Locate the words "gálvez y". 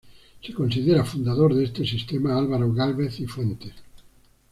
2.73-3.27